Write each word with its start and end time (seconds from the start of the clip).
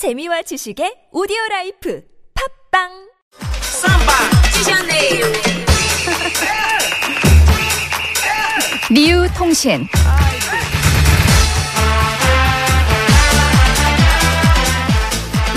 재미와 0.00 0.40
지식의 0.40 1.12
오디오 1.12 1.36
라이프 1.50 2.00
팟빵. 2.72 2.88
리우 8.88 9.28
통신 9.36 9.86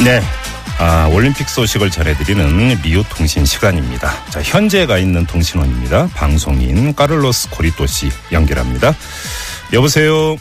네. 0.04 0.22
아, 0.78 1.08
올림픽 1.08 1.48
소식을 1.48 1.90
전해드리는 1.90 2.82
리우 2.84 3.02
통신 3.16 3.46
시간입니다. 3.46 4.26
자, 4.30 4.42
현재 4.42 4.86
가 4.86 4.98
있는 4.98 5.26
통신원입니다. 5.26 6.10
방송인 6.16 6.94
까를로스 6.94 7.50
고리토 7.52 7.88
씨 7.88 8.10
연결합니다. 8.34 8.94
여보세요. 9.72 10.36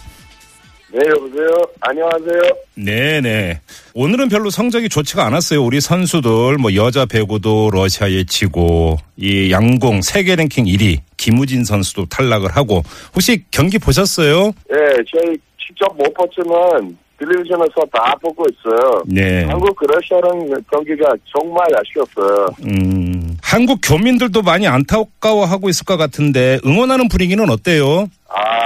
네, 0.93 0.99
여보세요. 1.09 1.49
안녕하세요. 1.81 2.41
네네. 2.75 3.61
오늘은 3.95 4.29
별로 4.29 4.51
성적이 4.51 4.91
좋지가 4.91 5.25
않았어요. 5.25 5.65
우리 5.65 5.81
선수들, 5.81 6.59
뭐, 6.59 6.75
여자 6.75 7.07
배구도 7.07 7.71
러시아에 7.73 8.25
지고, 8.25 8.99
이 9.17 9.51
양궁 9.51 10.03
세계 10.03 10.37
랭킹 10.37 10.67
1위, 10.67 10.99
김우진 11.17 11.65
선수도 11.65 12.05
탈락을 12.07 12.55
하고, 12.55 12.83
혹시 13.15 13.43
경기 13.51 13.79
보셨어요? 13.79 14.53
네, 14.69 14.77
저희 15.11 15.35
직접 15.67 15.97
못 15.97 16.13
봤지만 16.13 16.95
텔레비전에서 17.19 17.75
다 17.91 18.15
보고 18.21 18.45
있어요. 18.51 19.03
네. 19.07 19.45
한국 19.45 19.75
러시아랑 19.81 20.63
경기가 20.71 21.09
정말 21.35 21.67
아쉬웠어요. 21.75 22.49
음, 22.67 23.39
한국 23.43 23.79
교민들도 23.83 24.43
많이 24.43 24.67
안타까워하고 24.67 25.71
있을 25.71 25.87
것 25.87 25.97
같은데, 25.97 26.59
응원하는 26.67 27.09
분위기는 27.09 27.49
어때요? 27.49 28.09
아, 28.29 28.62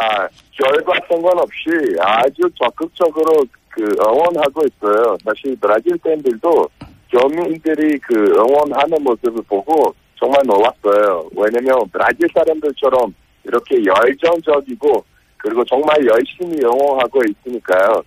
결과 0.53 0.95
상관없이 1.09 1.69
아주 2.01 2.41
적극적으로 2.61 3.45
그 3.71 3.85
응원하고 4.01 4.63
있어요. 4.67 5.17
사실 5.25 5.57
브라질 5.61 5.97
팬들도 5.99 6.69
교민들이 7.11 7.99
그 7.99 8.15
응원하는 8.15 9.03
모습을 9.03 9.43
보고 9.49 9.95
정말 10.19 10.41
놀랐어요. 10.47 11.29
왜냐면 11.37 11.79
브라질 11.93 12.27
사람들처럼 12.35 13.15
이렇게 13.45 13.77
열정적이고 13.85 15.05
그리고 15.37 15.63
정말 15.65 15.97
열심히 16.07 16.59
응원하고 16.65 17.21
있으니까요. 17.29 18.03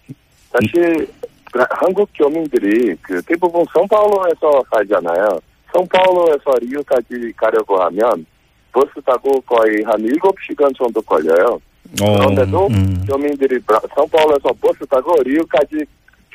사실 0.52 1.08
한국 1.70 2.10
교민들이 2.16 2.96
그 3.02 3.22
대부분 3.24 3.64
성파울로에서 3.74 4.64
살잖아요. 4.72 5.40
성파울로에서 5.74 6.52
리우까지 6.62 7.32
가려고 7.38 7.82
하면 7.84 8.26
버스 8.72 9.02
타고 9.06 9.40
거의 9.42 9.84
한 9.84 9.96
7시간 10.02 10.76
정도 10.78 11.02
걸려요. 11.02 11.60
어, 12.02 12.14
그런데도 12.18 12.68
음. 12.68 13.04
교민들이 13.08 13.58
브라- 13.62 13.82
상파울로에서 13.96 14.50
버스 14.62 14.80
타고 14.90 15.14
리우까지 15.24 15.84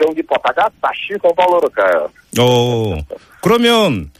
경기 0.00 0.20
보다가 0.22 0.68
다시 0.82 1.14
상파울로로 1.22 1.68
가요. 1.70 2.08
어, 2.40 2.96
그러면 3.40 4.10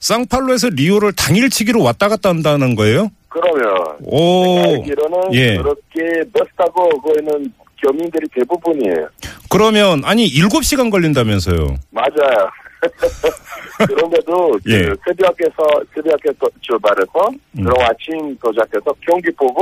상파울로에서 0.00 0.70
리오를 0.70 1.12
당일치기로 1.12 1.80
왔다 1.82 2.08
갔다 2.08 2.30
한다는 2.30 2.74
거예요? 2.74 3.08
그러면 3.28 3.96
오, 4.02 4.58
알기로는 4.58 5.32
예. 5.34 5.56
그렇게 5.56 6.28
버스 6.34 6.50
타고 6.56 6.84
오고 6.96 7.12
있는 7.20 7.52
교민들이 7.80 8.26
대부분이에요. 8.34 9.08
그러면 9.48 10.02
아니 10.04 10.26
7시간 10.26 10.90
걸린다면서요. 10.90 11.76
맞아요. 11.90 12.50
그런데도 13.86 14.52
예. 14.68 14.82
그 14.82 14.96
새벽에서 15.06 15.84
새벽에 15.94 16.30
또 16.40 16.48
출발해서 16.60 17.12
음. 17.58 17.64
그럼 17.64 17.74
아침 17.82 18.36
도착해서 18.38 18.92
경기 19.06 19.30
보고 19.36 19.60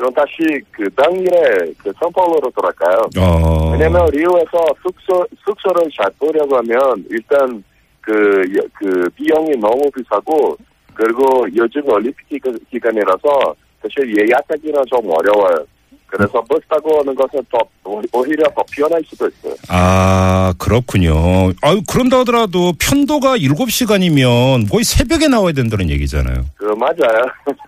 그럼 0.00 0.14
다시 0.14 0.32
그 0.72 0.88
당일에 0.94 1.72
그 1.76 1.92
성파울로로 2.00 2.50
돌아가요. 2.56 3.02
어. 3.18 3.70
왜냐면 3.72 4.06
리오에서 4.10 4.58
숙소 4.82 5.26
숙소를 5.44 5.90
잡으려고 5.94 6.56
하면 6.56 7.04
일단 7.10 7.62
그, 8.00 8.42
여- 8.56 8.66
그 8.72 9.10
비용이 9.14 9.50
너무 9.58 9.82
비싸고 9.94 10.56
그리고 10.94 11.46
요즘 11.54 11.86
올림픽 11.86 12.26
기간- 12.30 12.58
기간이라서 12.70 13.54
사실 13.82 14.10
예약하기는 14.26 14.82
좀 14.88 15.00
어려워요. 15.10 15.66
그래서 16.06 16.42
버스 16.48 16.62
타고 16.68 16.98
오는 17.00 17.14
것은 17.14 17.38
더 17.52 17.58
오- 17.84 18.00
오히려 18.14 18.42
더 18.56 18.62
편할 18.72 19.02
수도 19.04 19.28
있어요. 19.28 19.54
아, 19.68 20.54
그렇군요. 20.58 21.12
아유, 21.60 21.82
그런다 21.88 22.20
하더라도 22.20 22.72
편도가 22.80 23.36
7시간이면 23.36 24.70
거의 24.70 24.82
새벽에 24.82 25.28
나와야 25.28 25.52
된다는 25.52 25.90
얘기잖아요. 25.90 26.46
그 26.56 26.64
맞아요. 26.78 27.22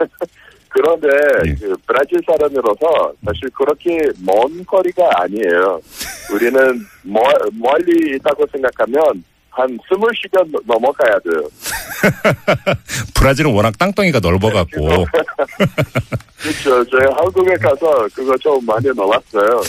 그런데 0.72 1.08
예. 1.46 1.54
그 1.54 1.74
브라질 1.86 2.18
사람으로서 2.26 3.12
사실 3.24 3.48
그렇게 3.50 3.98
먼 4.24 4.64
거리가 4.64 5.08
아니에요. 5.22 5.80
우리는 6.32 6.86
멀, 7.02 7.22
멀리 7.52 8.16
있다고 8.16 8.44
생각하면 8.50 9.22
한 9.50 9.78
20시간 9.78 10.50
넘어가야 10.66 11.18
돼요. 11.18 11.46
브라질은 13.14 13.52
워낙 13.52 13.76
땅덩이가 13.78 14.20
넓어갖고. 14.20 15.04
그렇죠. 16.40 16.84
저희 16.90 17.04
한국에 17.14 17.54
가서 17.56 18.08
그거 18.14 18.34
좀 18.38 18.64
많이 18.64 18.86
놀랐어요. 18.88 19.60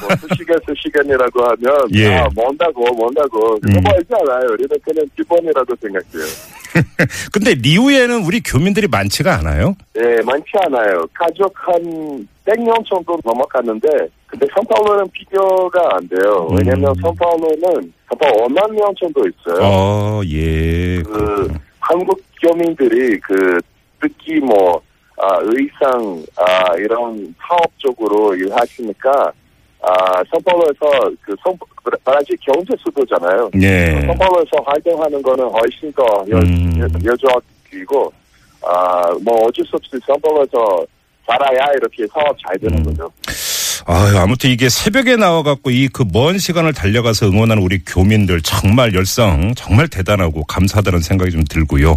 뭐 0.00 0.10
수시간 0.20 0.58
수시간이라고 0.68 1.42
하면 1.44 1.76
예. 1.94 2.14
아 2.14 2.28
먼다고 2.34 2.94
먼다고 2.94 3.58
그거 3.58 3.78
음. 3.78 3.82
멀지 3.82 4.12
않아요. 4.12 4.52
우리는 4.52 4.76
그냥 4.84 5.06
기본이라도 5.16 5.74
생각해요. 5.80 6.61
근데 7.32 7.54
리우에는 7.54 8.24
우리 8.24 8.40
교민들이 8.40 8.86
많지가 8.88 9.34
않아요? 9.38 9.74
예, 9.96 10.22
많지 10.22 10.50
않아요. 10.66 11.04
가족 11.14 11.52
한 11.54 11.82
100명 12.44 12.84
정도 12.86 13.18
넘어갔는데, 13.24 13.88
근데 14.26 14.46
선파울로는 14.54 15.10
비교가 15.12 15.96
안 15.96 16.08
돼요. 16.08 16.48
왜냐면 16.50 16.90
음. 16.90 16.94
선파울로는 17.02 17.92
선파울로 18.08 18.48
5만 18.48 18.72
명 18.72 18.94
정도 18.98 19.22
있어요. 19.28 19.62
어, 19.62 20.22
예. 20.26 21.02
그, 21.02 21.48
한국 21.80 22.20
교민들이 22.42 23.18
그, 23.20 23.58
특히 24.00 24.40
뭐, 24.40 24.80
아, 25.18 25.38
의상, 25.42 26.24
아, 26.36 26.74
이런 26.76 27.34
사업 27.46 27.60
쪽으로 27.78 28.34
일하시니까, 28.34 29.32
아, 29.82 30.22
선파울로에서 30.30 31.10
그, 31.22 31.34
선, 31.44 31.56
브라질 31.82 32.36
경제 32.40 32.74
수도잖아요. 32.84 33.50
예. 33.60 34.00
선파울로에서 34.06 34.50
활동하는 34.64 35.20
거는 35.22 35.44
훨씬 35.48 35.92
더 35.92 36.02
여, 36.30 36.38
음. 36.38 36.72
여, 36.78 36.84
여적이고, 37.12 38.12
아, 38.64 39.02
뭐 39.22 39.46
어쩔 39.46 39.64
수 39.66 39.76
없이 39.76 39.90
선파울로에서 40.06 40.86
살아야 41.26 41.66
이렇게 41.76 42.06
사업 42.12 42.36
잘 42.46 42.56
되는 42.58 42.78
음. 42.78 42.84
거죠. 42.84 43.10
아유, 43.86 44.16
아무튼 44.18 44.50
이게 44.50 44.68
새벽에 44.68 45.16
나와갖고 45.16 45.70
이 45.70 45.88
그 45.88 46.04
먼 46.04 46.38
시간을 46.38 46.72
달려가서 46.72 47.26
응원하는 47.26 47.62
우리 47.62 47.80
교민들 47.84 48.40
정말 48.42 48.94
열성, 48.94 49.54
정말 49.56 49.88
대단하고 49.88 50.44
감사하다는 50.44 51.00
생각이 51.00 51.32
좀 51.32 51.42
들고요. 51.48 51.96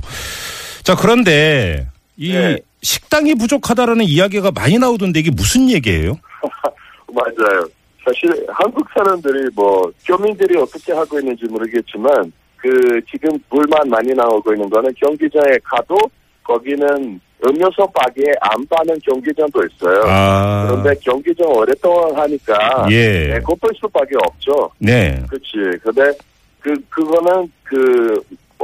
자, 0.84 0.95
그런데 0.95 1.88
이 2.18 2.34
네. 2.34 2.57
식당이 2.81 3.35
부족하다라는 3.35 4.06
이야기가 4.06 4.51
많이 4.51 4.79
나오던데 4.79 5.19
이게 5.19 5.29
무슨 5.31 5.69
얘기예요? 5.69 6.18
맞아요. 7.13 7.68
사실 8.05 8.45
한국 8.49 8.88
사람들이 8.93 9.49
뭐 9.55 9.91
교민들이 10.05 10.57
어떻게 10.57 10.93
하고 10.93 11.19
있는지 11.19 11.45
모르겠지만 11.45 12.31
그 12.57 13.01
지금 13.09 13.29
불만 13.49 13.89
많이 13.89 14.13
나오고 14.13 14.53
있는 14.53 14.69
거는 14.69 14.93
경기장에 14.95 15.57
가도 15.63 15.97
거기는 16.44 17.19
음료수 17.47 17.85
바기에 17.94 18.33
안 18.41 18.65
파는 18.67 18.99
경기장도 19.03 19.61
있어요. 19.65 20.01
아, 20.05 20.67
그런데 20.67 20.94
경기장 21.01 21.47
오랫동안 21.47 22.15
하니까 22.15 22.88
예. 22.91 23.33
배고플 23.33 23.69
수밖에 23.75 24.15
없죠. 24.27 24.69
네. 24.77 25.21
그렇지. 25.27 25.77
근데 25.83 26.11
그 26.59 26.73
그거는 26.89 27.51
그 27.63 28.21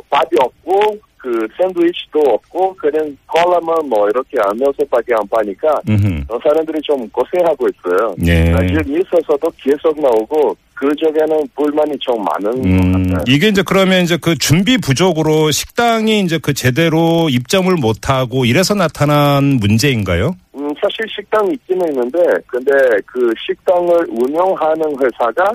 밥이 0.10 0.30
없고 0.40 0.98
그 1.22 1.48
샌드위치도 1.56 2.20
없고 2.20 2.76
그냥 2.78 3.16
콜라만 3.28 3.88
뭐 3.88 4.10
이렇게 4.10 4.38
안면서밖에 4.44 5.14
안 5.14 5.22
파니까 5.30 5.70
음흠. 5.88 6.24
어, 6.30 6.40
사람들이 6.42 6.80
좀 6.82 7.08
고생하고 7.10 7.68
있어요. 7.70 8.16
네. 8.18 8.52
사실 8.52 8.78
뉴스에서도 8.88 9.52
계속 9.58 10.02
나오고 10.02 10.56
그 10.74 10.90
쪽에는 10.96 11.48
불만이 11.56 11.92
좀 12.00 12.24
많은 12.24 12.66
음, 12.66 12.92
것 12.92 12.98
같아요. 13.12 13.24
이게 13.28 13.50
이제 13.50 13.62
그러면 13.64 14.02
이제 14.02 14.18
그 14.20 14.36
준비 14.36 14.80
부족으로 14.80 15.52
식당이 15.52 16.22
이제 16.22 16.40
그 16.42 16.56
제대로 16.56 17.30
입점을 17.30 17.72
못하고 17.76 18.46
이래서 18.46 18.74
나타난 18.74 19.60
문제인가요? 19.60 20.36
음, 20.56 20.70
사실 20.82 21.06
식당이 21.16 21.52
있기는 21.54 21.88
있는데 21.90 22.18
근데 22.48 22.72
그 23.06 23.32
식당을 23.46 24.08
운영하는 24.10 24.84
회사가 25.00 25.52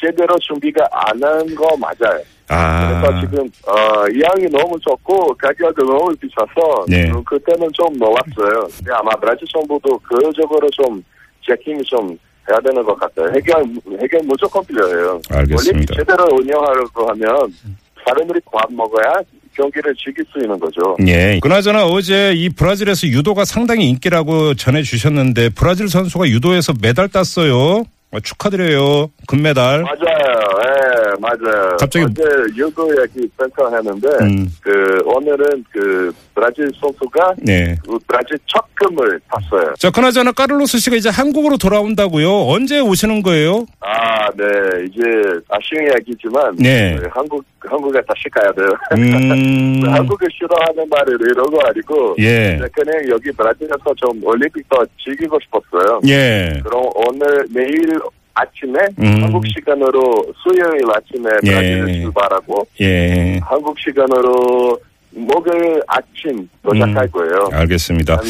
제대로 0.00 0.34
준비가 0.38 0.82
안 0.90 1.22
한 1.22 1.54
거 1.54 1.76
맞아요. 1.76 2.18
아, 2.50 3.00
그래서 3.00 3.20
지금 3.20 3.44
어, 3.68 4.04
양이 4.22 4.44
너무 4.50 4.78
적고 4.80 5.34
가격이 5.34 5.74
너무 5.86 6.12
비싸서 6.16 6.84
네. 6.88 7.08
음, 7.10 7.22
그때는 7.24 7.68
좀 7.72 7.86
놀랐어요. 7.96 8.66
근데 8.76 8.92
아마 8.92 9.10
브라질 9.20 9.46
정부도 9.52 9.98
그쪽으로 9.98 10.68
좀 10.70 11.02
체킹이 11.46 11.82
좀 11.84 12.18
해야 12.50 12.58
되는 12.64 12.82
것 12.82 12.98
같아요. 12.98 13.28
해결 13.36 13.64
해결 14.02 14.20
무조건 14.24 14.64
필요해요. 14.66 15.20
알겠습니다. 15.30 15.70
올림픽 15.70 15.94
제대로 15.96 16.24
운영하려고 16.32 17.08
하면 17.10 17.54
사람들이 18.04 18.40
밥 18.52 18.72
먹어야 18.72 19.12
경기를 19.56 19.94
즐길 19.96 20.24
수 20.32 20.38
있는 20.38 20.58
거죠. 20.58 20.96
예. 21.06 21.38
그나저나 21.40 21.86
어제 21.86 22.32
이 22.34 22.48
브라질에서 22.48 23.06
유도가 23.08 23.44
상당히 23.44 23.88
인기라고 23.90 24.54
전해주셨는데 24.54 25.50
브라질 25.50 25.88
선수가 25.88 26.28
유도에서 26.28 26.72
메달 26.80 27.08
땄어요. 27.08 27.84
어, 28.12 28.18
축하드려요. 28.18 29.10
금메달. 29.28 29.82
맞아요. 29.82 30.40
예. 30.66 31.20
맞아요. 31.20 31.76
갑자기- 31.78 32.06
어제 32.06 32.22
유도 32.56 32.88
얘기 33.02 33.28
잠깐 33.38 33.72
했는데 33.74 34.08
음. 34.22 34.48
그 34.62 34.98
오늘은 35.04 35.64
그 35.70 36.12
브라질 36.34 36.68
선수가 36.80 37.34
네. 37.38 37.76
그 37.86 37.98
브라질 38.08 38.36
첫 38.46 38.64
금을 38.74 39.20
탔어요. 39.28 39.74
자, 39.78 39.90
그나저나 39.90 40.32
까를로스 40.32 40.78
씨가 40.78 40.96
이제 40.96 41.08
한국으로 41.08 41.56
돌아온다고요? 41.58 42.46
언제 42.48 42.80
오시는 42.80 43.22
거예요? 43.22 43.66
아, 43.80 44.28
네. 44.36 44.44
이제 44.88 45.02
아쉬운 45.50 45.84
이야기지만 45.90 46.56
네. 46.56 46.96
그 46.96 47.08
한국 47.12 47.44
한국에 47.68 48.00
다시 48.06 48.28
가야 48.30 48.50
돼요. 48.52 48.68
음. 48.92 49.82
한국을 49.92 50.28
싫어하는 50.32 50.88
말을 50.88 51.18
이런 51.20 51.44
거 51.46 51.58
아니고 51.66 52.16
예. 52.18 52.56
네, 52.56 52.66
그냥 52.72 53.02
여기 53.10 53.30
브라질에서 53.32 53.94
좀 53.96 54.24
올림픽 54.24 54.66
더 54.68 54.84
즐기고 55.04 55.38
싶었어요. 55.42 56.00
예. 56.06 56.60
그럼 56.64 56.90
오늘 56.94 57.46
내일 57.52 57.98
아침에 58.34 58.78
음. 58.98 59.22
한국 59.22 59.46
시간으로 59.46 60.00
수요일 60.42 60.82
아침에 60.94 61.30
예. 61.44 61.50
브라질을 61.50 62.02
출발하고 62.02 62.66
예. 62.80 63.38
한국 63.42 63.78
시간으로 63.78 64.78
목요일 65.12 65.80
아침 65.86 66.48
도착할 66.62 67.04
음. 67.04 67.10
거예요. 67.10 67.48
알겠습니다. 67.52 68.16
한 68.16 68.24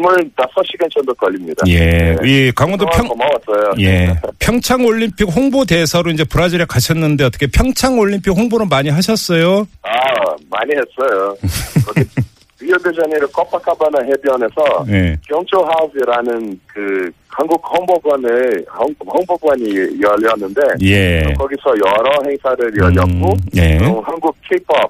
25시간 0.00 0.90
정도 0.92 1.14
걸립니다. 1.14 1.62
예. 1.68 1.78
네. 1.78 2.16
이 2.24 2.52
강원도 2.52 2.86
평, 2.86 3.06
고마웠어요. 3.08 3.72
예. 3.80 4.14
평창 4.38 4.84
올림픽 4.84 5.24
홍보 5.24 5.64
대사로 5.64 6.10
이제 6.10 6.24
브라질에 6.24 6.64
가셨는데 6.66 7.24
어떻게 7.24 7.46
평창 7.46 7.98
올림픽 7.98 8.30
홍보는 8.30 8.68
많이 8.68 8.88
하셨어요? 8.90 9.66
아, 9.82 9.88
많이 10.50 10.72
했어요. 10.72 11.36
거기 11.86 12.04
리오데자네이루 12.60 13.28
코파카바나 13.32 13.98
해변에서 14.04 14.86
예. 14.88 15.16
경초하우스라는 15.28 16.58
그 16.66 17.10
한국 17.28 17.60
홍보관을 17.70 18.64
홍- 18.78 18.94
홍보관이 19.06 19.64
열렸는데 20.00 20.60
예. 20.82 21.22
거기서 21.36 21.74
여러 21.84 22.10
행사를 22.26 22.72
열렸고 22.80 23.32
음, 23.32 23.36
예. 23.56 23.76
또 23.78 24.00
한국 24.06 24.34
K-pop, 24.48 24.88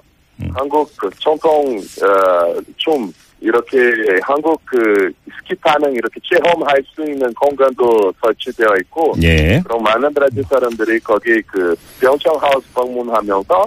한국 0.54 0.90
그 0.96 1.08
전통 1.18 1.50
어, 1.78 2.54
춤 2.76 3.10
이렇게 3.44 3.76
한국 4.22 4.58
그 4.64 5.12
스키 5.38 5.54
타는 5.62 5.92
이렇게 5.92 6.18
체험할 6.24 6.82
수 6.94 7.02
있는 7.02 7.32
공간도 7.34 8.12
설치되어 8.22 8.68
있고 8.80 9.12
예. 9.22 9.60
그럼 9.64 9.82
많은 9.82 10.12
브라질 10.14 10.42
사람들이 10.44 10.98
거기 11.00 11.42
그 11.42 11.74
평창 12.00 12.34
하우스 12.40 12.66
방문하면서 12.72 13.64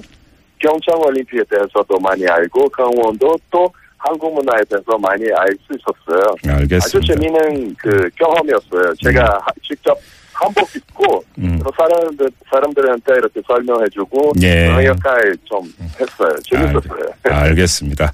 평창 0.59 0.99
올림픽에 0.99 1.43
대해서도 1.49 1.99
많이 1.99 2.25
알고 2.27 2.67
강원도 2.69 3.35
또 3.51 3.67
한국 3.99 4.33
문화에 4.33 4.61
대해서 4.69 4.97
많이 4.97 5.23
알 5.35 5.47
수 5.67 5.73
있었어요. 5.77 6.23
아주 6.47 6.51
알겠습니다. 6.75 7.13
재미있는 7.13 7.75
그 7.77 8.09
경험이었어요. 8.17 8.93
제가 9.03 9.23
하- 9.23 9.51
직접 9.61 9.95
한복 10.39 10.69
입고 10.75 11.23
음. 11.39 11.59
또 11.63 11.71
사람들 11.75 12.29
사람들한테 12.49 13.13
이렇게 13.15 13.41
설명해주고 13.47 14.33
예. 14.43 14.67
그런 14.67 14.85
역할 14.85 15.35
좀 15.45 15.61
했어요. 15.99 16.29
재밌었어요. 16.43 17.09
알겠습니다. 17.23 18.11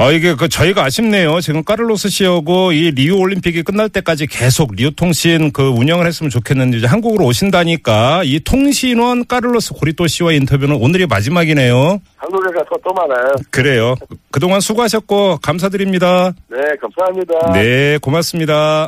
아, 0.00 0.10
이게 0.12 0.34
그 0.34 0.48
저희가 0.48 0.84
아쉽네요. 0.84 1.40
지금 1.40 1.64
까를로스 1.64 2.08
씨하고 2.08 2.72
이 2.72 2.90
리우 2.92 3.16
올림픽이 3.18 3.62
끝날 3.62 3.88
때까지 3.88 4.26
계속 4.26 4.74
리우 4.74 4.92
통신 4.92 5.50
그 5.52 5.68
운영을 5.68 6.06
했으면 6.06 6.30
좋겠는데 6.30 6.78
이제 6.78 6.86
한국으로 6.86 7.24
오신다니까 7.24 8.22
이 8.24 8.40
통신원 8.40 9.26
까를로스 9.26 9.74
고리토 9.74 10.06
씨와 10.06 10.32
인터뷰는 10.32 10.76
오늘이 10.76 11.06
마지막이네요. 11.06 12.00
한국에 12.16 12.50
가서 12.52 12.70
또 12.84 12.92
만나요. 12.92 13.34
그래요. 13.50 13.94
그동안 14.30 14.60
수고하셨고 14.60 15.38
감사드립니다. 15.42 16.32
네, 16.48 16.58
감사합니다. 16.80 17.52
네, 17.54 17.98
고맙습니다. 17.98 18.86